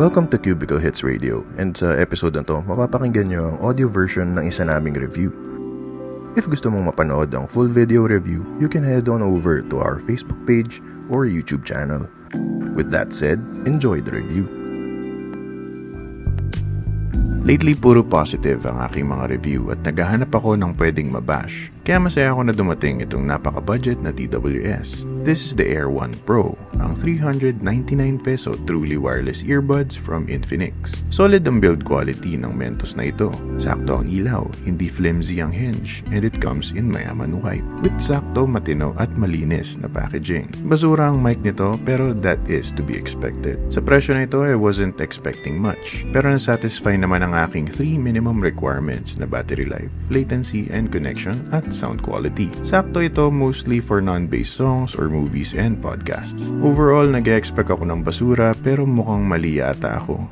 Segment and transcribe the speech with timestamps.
[0.00, 4.32] Welcome to Cubicle Hits Radio and sa episode na to, mapapakinggan nyo ang audio version
[4.32, 5.36] ng isa naming review.
[6.32, 10.00] If gusto mong mapanood ang full video review, you can head on over to our
[10.08, 10.80] Facebook page
[11.12, 12.08] or YouTube channel.
[12.72, 14.48] With that said, enjoy the review.
[17.44, 21.68] Lately, puro positive ang aking mga review at naghahanap ako ng pwedeng mabash.
[21.82, 25.02] Kaya masaya ako na dumating itong napaka-budget na TWS.
[25.26, 27.58] This is the Air 1 Pro, ang 399
[28.22, 31.02] peso truly wireless earbuds from Infinix.
[31.10, 33.34] Solid ang build quality ng Mentos na ito.
[33.58, 38.46] Sakto ang ilaw, hindi flimsy ang hinge, and it comes in mayaman white with sakto
[38.46, 40.46] matino at malinis na packaging.
[40.70, 43.58] Basura ang mic nito pero that is to be expected.
[43.74, 46.06] Sa presyo na ito, I wasn't expecting much.
[46.14, 51.71] Pero nasatisfy naman ang aking 3 minimum requirements na battery life, latency, and connection at
[51.72, 52.52] sound quality.
[52.60, 56.52] Sakto ito mostly for non-based songs or movies and podcasts.
[56.60, 60.28] Overall, nag-expect ako ng basura pero mukhang mali yata ako.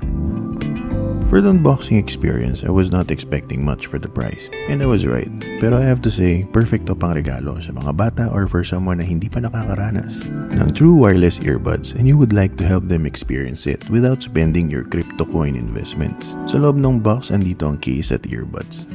[1.30, 4.50] For the unboxing experience, I was not expecting much for the price.
[4.66, 5.30] And I was right.
[5.62, 9.06] Pero I have to say, perfecto pang regalo sa mga bata or for someone na
[9.06, 13.70] hindi pa nakakaranas ng true wireless earbuds and you would like to help them experience
[13.70, 16.34] it without spending your crypto coin investments.
[16.50, 18.90] Sa loob ng box, andito ang case at earbuds.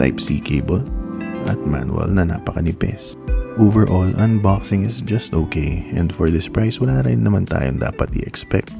[0.00, 0.95] Type-C cable
[1.46, 3.18] at manual na napakanipis.
[3.56, 8.76] Overall, unboxing is just okay and for this price wala rin naman tayong dapat i-expect.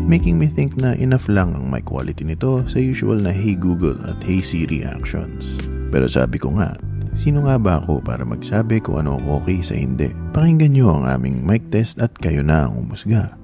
[0.09, 4.01] Making me think na enough lang ang mic quality nito sa usual na Hey Google
[4.09, 5.45] at Hey Siri actions.
[5.93, 6.73] Pero sabi ko nga,
[7.19, 10.15] Sino nga ba ako para magsabi kung ano okay sa hindi?
[10.31, 13.35] Pakinggan nyo ang aming mic test at kayo na ang umusga.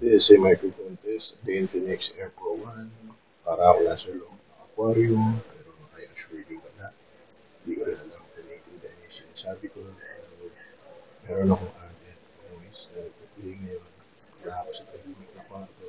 [0.00, 0.81] This is a microphone
[1.46, 2.90] Infinix Air Pro 1.
[3.46, 6.90] Para ako nasa loob ng aquarium, pero I assure you wala.
[7.62, 9.82] Hindi ko rin alam kung naiintindihan yung sinasabi ko.
[9.82, 10.50] Uh,
[11.26, 12.18] meron akong added
[12.50, 13.86] noise na nagpapiling ngayon.
[14.42, 15.86] Lahat sa tahimik na kwarto.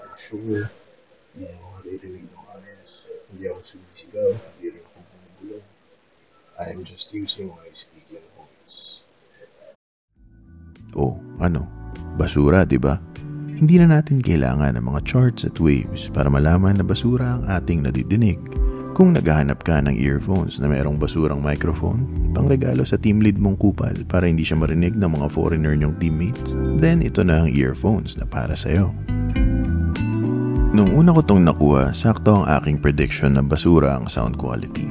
[0.00, 0.72] I'm sure,
[1.36, 3.04] hindi ako maririnig ng honest.
[3.28, 5.66] Hindi ako sumisigaw, hindi rin ako bumubulong.
[6.60, 9.00] I am just using my speaking voice.
[10.92, 11.64] Oh, ano?
[12.18, 13.09] Basura, di ba?
[13.60, 17.84] Hindi na natin kailangan ng mga charts at waves para malaman na basura ang ating
[17.84, 18.40] nadidinig.
[18.96, 23.92] Kung naghahanap ka ng earphones na mayroong basurang microphone, pangregalo sa team lead mong kupal
[24.08, 28.24] para hindi siya marinig ng mga foreigner niyong teammates, then ito na ang earphones na
[28.24, 29.09] para sa'yo.
[30.70, 34.86] Nung una ko tong nakuha, sakto ang aking prediction na basura ang sound quality.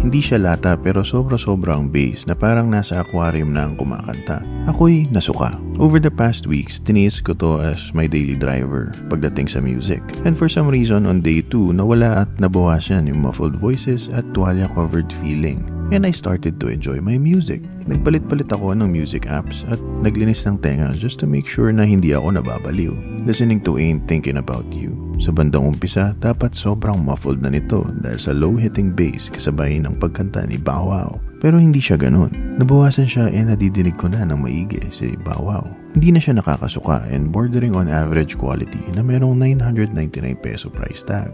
[0.00, 4.40] Hindi siya lata pero sobra-sobra ang bass na parang nasa aquarium na ang kumakanta.
[4.64, 5.52] Ako'y nasuka.
[5.76, 10.00] Over the past weeks, tiniis ko to as my daily driver pagdating sa music.
[10.24, 15.12] And for some reason, on day 2, nawala at nabawasan yung muffled voices at tuwalya-covered
[15.20, 15.60] feeling.
[15.92, 17.60] And I started to enjoy my music.
[17.88, 22.12] Nagpalit-palit ako ng music apps at naglinis ng tenga just to make sure na hindi
[22.12, 22.92] ako nababaliw.
[23.24, 24.92] Listening to Ain't Thinking About You.
[25.16, 30.44] Sa bandang umpisa, dapat sobrang muffled na nito dahil sa low-hitting bass kasabay ng pagkanta
[30.44, 31.16] ni Bow Wow.
[31.40, 32.60] Pero hindi siya ganun.
[32.60, 35.64] Nabawasan siya e nadidinig ko na ng maigi si Bow Wow.
[35.96, 41.32] Hindi na siya nakakasuka and bordering on average quality na merong 999 peso price tag.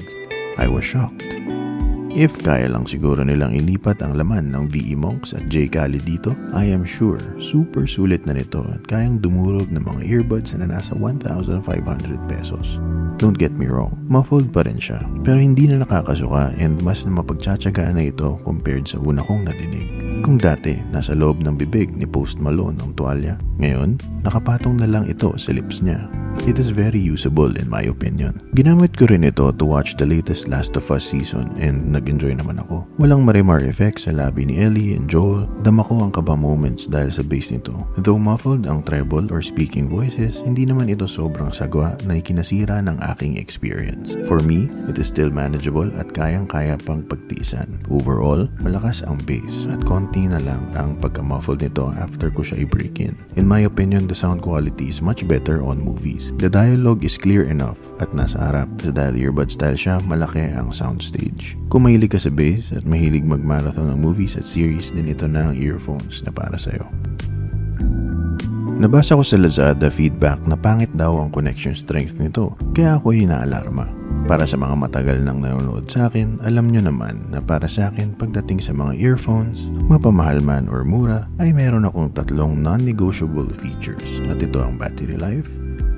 [0.55, 1.27] I was shocked.
[2.15, 5.67] If kaya lang siguro nilang ilipat ang laman ng VE Monks at J.
[5.67, 10.55] Cali dito, I am sure super sulit na nito at kayang dumurog ng mga earbuds
[10.55, 11.59] na nasa 1,500
[12.31, 12.79] pesos.
[13.19, 15.03] Don't get me wrong, muffled pa rin siya.
[15.27, 19.91] Pero hindi na nakakasuka and mas na mapagtsatsagaan na ito compared sa una kong nadinig.
[20.23, 25.11] Kung dati, nasa loob ng bibig ni Post Malone ang tuwalya, ngayon, nakapatong na lang
[25.11, 26.07] ito sa lips niya.
[26.45, 28.37] It is very usable in my opinion.
[28.53, 32.61] Ginamit ko rin ito to watch the latest Last of Us season and nag-enjoy naman
[32.61, 32.85] ako.
[33.01, 35.49] Walang marimar effects sa labi ni Ellie and Joel.
[35.65, 37.73] Dama ko ang kaba moments dahil sa bass nito.
[37.97, 43.01] Though muffled ang treble or speaking voices, hindi naman ito sobrang sagwa na ikinasira ng
[43.17, 44.13] aking experience.
[44.29, 47.89] For me, it is still manageable at kayang-kaya pang pagtiisan.
[47.89, 53.01] Overall, malakas ang bass at konti na lang ang pagka-muffled nito after ko siya i-break
[53.01, 53.17] in.
[53.41, 56.34] In my opinion, the sound quality is much better on movies.
[56.43, 58.67] The dialogue is clear enough at nasa harap.
[58.83, 61.55] Sa dahil earbud style siya, malaki ang soundstage.
[61.71, 65.49] Kung mahilig ka sa bass at mahilig mag-marathon ng movies at series, din ito na
[65.49, 66.85] ang earphones na para sa'yo.
[68.75, 73.87] Nabasa ko sa Lazada feedback na pangit daw ang connection strength nito, kaya ako inaalarma.
[74.27, 78.19] Para sa mga matagal nang nanonood sa akin, alam nyo naman na para sa akin
[78.19, 84.43] pagdating sa mga earphones, mapamahal man or mura, ay meron akong tatlong non-negotiable features at
[84.43, 85.47] ito ang battery life,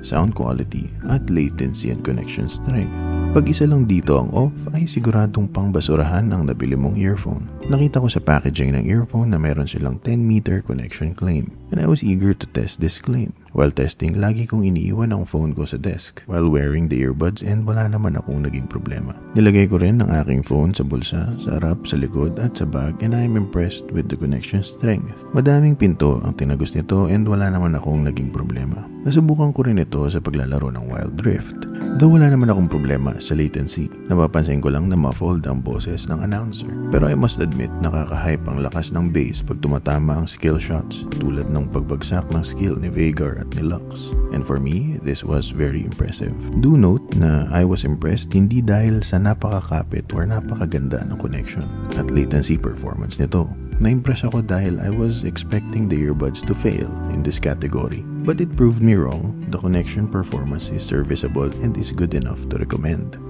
[0.01, 3.16] sound quality, at latency and connection strength.
[3.35, 7.43] Pag isa lang dito ang off, ay siguradong pangbasurahan ang nabili mong earphone.
[7.67, 11.87] Nakita ko sa packaging ng earphone na meron silang 10 meter connection claim and I
[11.87, 13.35] was eager to test this claim.
[13.51, 17.67] While testing, lagi kong iniiwan ang phone ko sa desk while wearing the earbuds and
[17.67, 19.11] wala naman akong naging problema.
[19.35, 22.95] Nilagay ko rin ang aking phone sa bulsa, sa harap, sa likod at sa bag
[23.03, 25.27] and I am impressed with the connection strength.
[25.35, 28.87] Madaming pinto ang tinagos nito and wala naman akong naging problema.
[29.03, 31.76] Nasubukan ko rin ito sa paglalaro ng Wild Rift.
[31.95, 36.19] Though wala naman akong problema sa latency, napapansin ko lang na muffled ang boses ng
[36.19, 36.67] announcer.
[36.91, 41.47] Pero I must admit, nakaka-hype ang lakas ng bass pag tumatama ang skill shots tulad
[41.47, 44.11] ng pagbagsak ng skill ni Vagar at ni Lux.
[44.35, 46.35] And for me, this was very impressive.
[46.59, 52.11] Do note na I was impressed hindi dahil sa napakakapit or napakaganda ng connection at
[52.11, 53.66] latency performance nito.
[53.77, 58.01] Na-impress ako dahil I was expecting the earbuds to fail in this category.
[58.25, 59.37] But it proved me wrong.
[59.53, 63.21] The connection performance is serviceable and is good enough to recommend.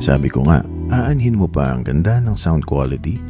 [0.00, 3.20] Sabi ko nga, aanhin mo pa ang ganda ng sound quality,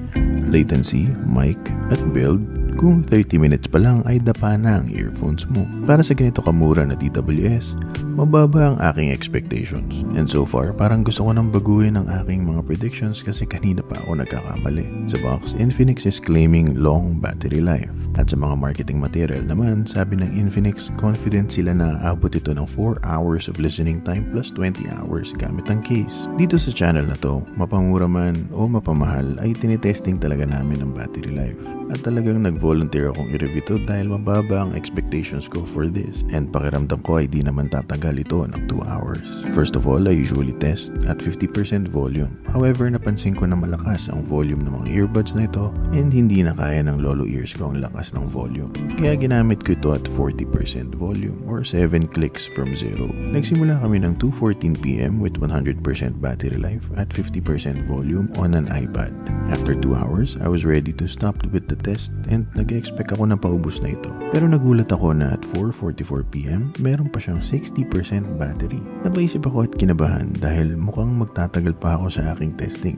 [0.53, 1.59] latency, mic,
[1.91, 2.45] at build
[2.79, 5.67] kung 30 minutes pa lang ay dapa na ang earphones mo.
[5.85, 7.75] Para sa ganito kamura na DWS,
[8.21, 10.05] mababa ang aking expectations.
[10.13, 13.97] And so far, parang gusto ko nang baguhin ang aking mga predictions kasi kanina pa
[14.05, 15.09] ako nagkakamali.
[15.09, 17.89] Sa box, Infinix is claiming long battery life.
[18.21, 22.69] At sa mga marketing material naman, sabi ng Infinix, confident sila na aabot ito ng
[22.69, 26.29] 4 hours of listening time plus 20 hours gamit ang case.
[26.37, 31.33] Dito sa channel na to, mapamura man o mapamahal ay tinitesting talaga namin ang battery
[31.33, 31.80] life.
[31.91, 36.23] At talagang nag-volunteer akong i-review to dahil mababa ang expectations ko for this.
[36.31, 39.27] And pakiramdam ko ay di naman tatagal ito ng 2 hours.
[39.51, 42.39] First of all, I usually test at 50% volume.
[42.47, 46.55] However, napansin ko na malakas ang volume ng mga earbuds na ito and hindi na
[46.55, 48.71] kaya ng lolo ears ko ang lakas ng volume.
[48.95, 53.11] Kaya ginamit ko ito at 40% volume or 7 clicks from 0.
[53.35, 55.83] Nagsimula kami ng 2.14pm with 100%
[56.23, 59.11] battery life at 50% volume on an iPad.
[59.51, 63.37] After 2 hours, I was ready to stop with the test and nag-expect ako na
[63.37, 64.13] paubos na ito.
[64.31, 68.79] Pero nagulat ako na at 4.44pm, meron pa siyang 60% battery.
[69.03, 72.97] Napaisip ako at kinabahan dahil mukhang magtatagal pa ako sa aking testing.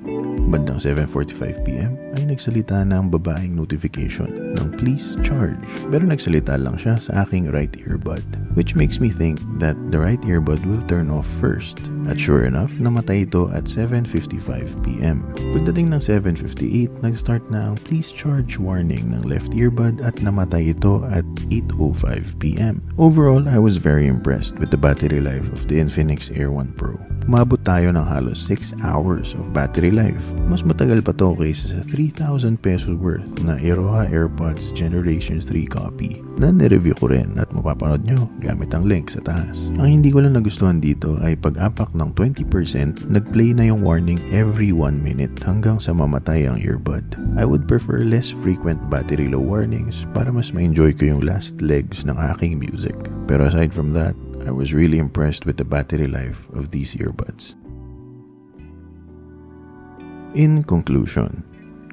[0.50, 5.56] Bandang 7.45pm ay nagsalita na ang babaeng notification ng please charge.
[5.88, 10.20] Pero nagsalita lang siya sa aking right earbud which makes me think that the right
[10.22, 11.81] earbud will turn off first.
[12.08, 15.22] At sure enough, namatay ito at 7.55pm.
[15.55, 21.06] Pagdating ng 7.58, nag-start na ang please charge warning ng left earbud at namatay ito
[21.08, 22.82] at 8.05pm.
[22.98, 26.98] Overall, I was very impressed with the battery life of the Infinix Air 1 Pro.
[27.22, 30.22] Umabot tayo ng halos 6 hours of battery life.
[30.50, 36.19] Mas matagal pa to kaysa sa 3,000 pesos worth na Iroha AirPods Generation 3 copy
[36.43, 39.70] na nireview ko rin at mapapanood nyo gamit ang link sa taas.
[39.79, 44.75] Ang hindi ko lang nagustuhan dito ay pag-apak ng 20%, nag-play na yung warning every
[44.75, 47.06] 1 minute hanggang sa mamatay ang earbud.
[47.39, 52.03] I would prefer less frequent battery low warnings para mas ma-enjoy ko yung last legs
[52.03, 52.99] ng aking music.
[53.31, 57.55] Pero aside from that, I was really impressed with the battery life of these earbuds.
[60.34, 61.44] In conclusion,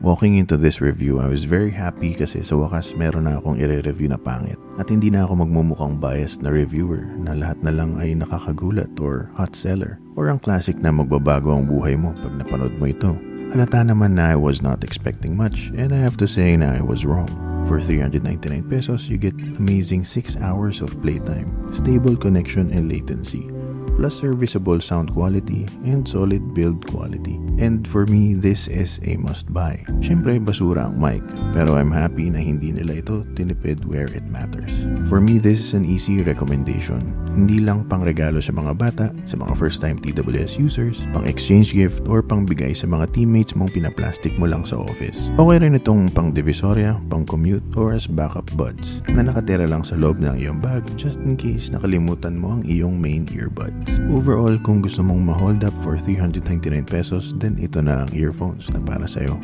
[0.01, 4.07] walking into this review, I was very happy kasi sa wakas meron na akong i-review
[4.07, 4.59] na pangit.
[4.79, 9.27] At hindi na ako magmumukhang biased na reviewer na lahat na lang ay nakakagulat or
[9.35, 13.11] hot seller or ang classic na magbabago ang buhay mo pag napanood mo ito.
[13.49, 16.83] Halata naman na I was not expecting much and I have to say na I
[16.85, 17.29] was wrong.
[17.67, 23.58] For 399 pesos, you get amazing 6 hours of playtime, stable connection and latency.
[23.99, 27.35] Plus serviceable sound quality and solid build quality.
[27.59, 29.83] And for me, this is a must buy.
[29.99, 31.19] Siyempre, basura ang mic,
[31.51, 34.71] pero I'm happy na hindi nila ito tinipid where it matters.
[35.11, 37.11] For me, this is an easy recommendation.
[37.35, 42.07] Hindi lang pang regalo sa mga bata, sa mga first-time TWS users, pang exchange gift,
[42.07, 45.27] or pang bigay sa mga teammates mong pinaplastic mo lang sa office.
[45.35, 49.99] Okay rin itong pang divisoria, pang commute, or as backup buds na nakatira lang sa
[49.99, 53.88] loob ng iyong bag just in case nakalimutan mo ang iyong main earbuds.
[54.09, 58.81] Overall, kung gusto mong ma-hold up for 399 pesos, then ito na ang earphones na
[58.81, 59.37] para sa'yo.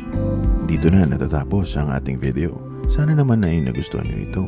[0.65, 2.57] Dito na natatapos ang ating video.
[2.89, 4.43] Sana naman na ay nagustuhan nyo ito.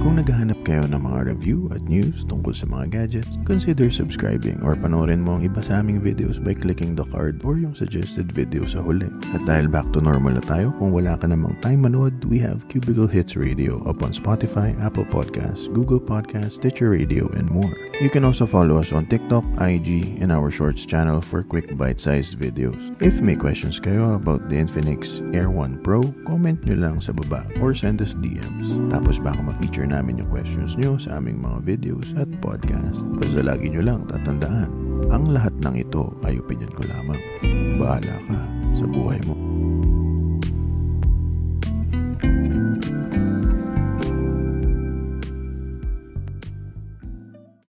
[0.00, 4.72] Kung naghahanap kayo ng mga review at news tungkol sa mga gadgets, consider subscribing or
[4.72, 8.64] panoorin mo ang iba sa aming videos by clicking the card or yung suggested video
[8.64, 9.12] sa huli.
[9.36, 12.64] At dahil back to normal na tayo, kung wala ka namang time manood, we have
[12.72, 17.76] Cubicle Hits Radio up on Spotify, Apple Podcasts, Google Podcasts, Stitcher Radio, and more.
[18.00, 22.38] You can also follow us on TikTok, IG, and our Shorts channel for quick bite-sized
[22.38, 22.94] videos.
[23.02, 27.46] If may questions kayo about the Infinix Air 1 Pro, comment nyo lang sa baba
[27.58, 28.70] or send us DMs.
[28.90, 33.02] Tapos baka ma-feature namin yung questions nyo sa aming mga videos at podcast.
[33.18, 34.70] Basta lagi nyo lang tatandaan,
[35.10, 37.18] ang lahat ng ito ay opinion ko lamang.
[37.82, 38.38] Bahala ka
[38.78, 39.43] sa buhay mo.